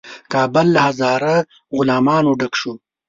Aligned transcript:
کابل 0.33 0.67
له 0.75 0.79
هزاره 0.87 1.35
غلامانو 1.75 2.31
ډک 2.39 2.53
شو. 2.59 2.73